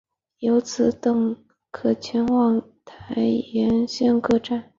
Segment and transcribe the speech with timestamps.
[0.39, 1.37] 由此等
[1.69, 4.67] 可前往台铁沿线各站。